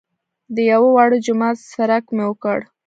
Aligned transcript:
د 0.55 0.57
یوه 0.71 0.89
واړه 0.93 1.17
جومات 1.25 1.57
څرک 1.71 2.05
مې 2.15 2.25
وکړ. 2.27 2.59